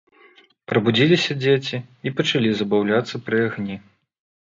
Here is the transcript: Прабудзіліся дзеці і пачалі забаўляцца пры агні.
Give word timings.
Прабудзіліся 0.71 1.37
дзеці 1.43 1.77
і 2.09 2.15
пачалі 2.17 2.49
забаўляцца 2.65 3.25
пры 3.31 3.47
агні. 3.49 3.83